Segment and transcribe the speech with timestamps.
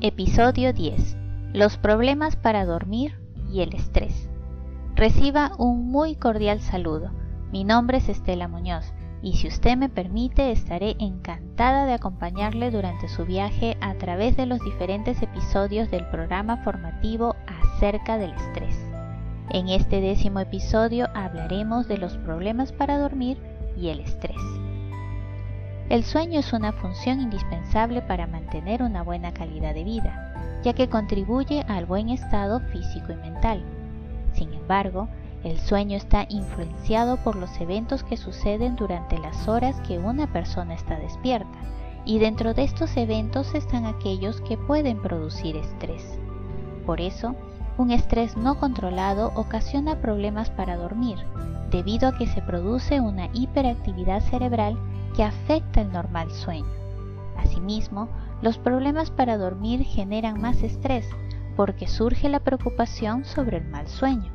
[0.00, 1.16] Episodio 10.
[1.52, 3.18] Los problemas para dormir
[3.50, 4.30] y el estrés.
[4.94, 7.10] Reciba un muy cordial saludo.
[7.50, 13.08] Mi nombre es Estela Muñoz y si usted me permite estaré encantada de acompañarle durante
[13.08, 18.85] su viaje a través de los diferentes episodios del programa formativo acerca del estrés.
[19.50, 23.38] En este décimo episodio hablaremos de los problemas para dormir
[23.76, 24.36] y el estrés.
[25.88, 30.88] El sueño es una función indispensable para mantener una buena calidad de vida, ya que
[30.88, 33.62] contribuye al buen estado físico y mental.
[34.32, 35.08] Sin embargo,
[35.44, 40.74] el sueño está influenciado por los eventos que suceden durante las horas que una persona
[40.74, 41.58] está despierta,
[42.04, 46.18] y dentro de estos eventos están aquellos que pueden producir estrés.
[46.84, 47.36] Por eso,
[47.78, 51.18] un estrés no controlado ocasiona problemas para dormir,
[51.70, 54.78] debido a que se produce una hiperactividad cerebral
[55.14, 56.70] que afecta el normal sueño.
[57.36, 58.08] Asimismo,
[58.42, 61.08] los problemas para dormir generan más estrés
[61.56, 64.32] porque surge la preocupación sobre el mal sueño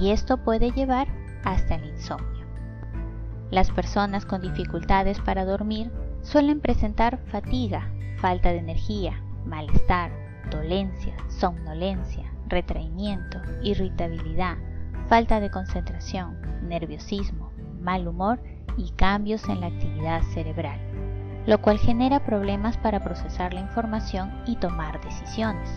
[0.00, 1.08] y esto puede llevar
[1.44, 2.46] hasta el insomnio.
[3.50, 10.10] Las personas con dificultades para dormir suelen presentar fatiga, falta de energía, malestar,
[10.50, 14.56] dolencia, somnolencia, retraimiento, irritabilidad,
[15.08, 18.40] falta de concentración, nerviosismo, mal humor
[18.76, 20.78] y cambios en la actividad cerebral,
[21.46, 25.68] lo cual genera problemas para procesar la información y tomar decisiones.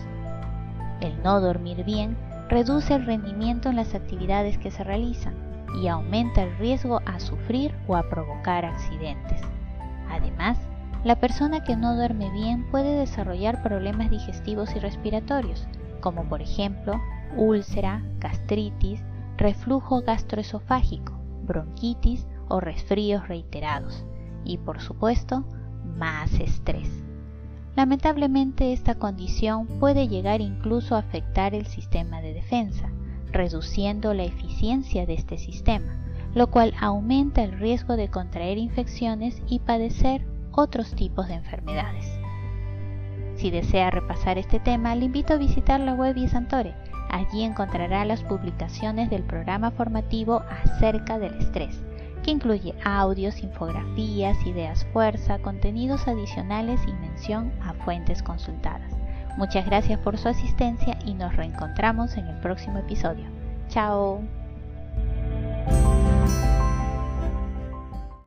[1.00, 2.16] El no dormir bien
[2.48, 5.34] reduce el rendimiento en las actividades que se realizan
[5.82, 9.40] y aumenta el riesgo a sufrir o a provocar accidentes.
[10.10, 10.58] Además,
[11.02, 15.66] la persona que no duerme bien puede desarrollar problemas digestivos y respiratorios,
[16.00, 17.00] como por ejemplo
[17.36, 19.02] úlcera, gastritis,
[19.36, 21.12] reflujo gastroesofágico,
[21.44, 24.04] bronquitis o resfríos reiterados
[24.44, 25.44] y por supuesto
[25.96, 26.90] más estrés.
[27.76, 32.90] Lamentablemente esta condición puede llegar incluso a afectar el sistema de defensa,
[33.30, 35.96] reduciendo la eficiencia de este sistema,
[36.34, 42.18] lo cual aumenta el riesgo de contraer infecciones y padecer otros tipos de enfermedades.
[43.38, 46.74] Si desea repasar este tema, le invito a visitar la web Santore.
[47.08, 51.80] Allí encontrará las publicaciones del programa formativo acerca del estrés
[52.22, 58.92] que incluye audios, infografías, ideas fuerza, contenidos adicionales y mención a fuentes consultadas.
[59.36, 63.24] Muchas gracias por su asistencia y nos reencontramos en el próximo episodio.
[63.68, 64.20] Chao.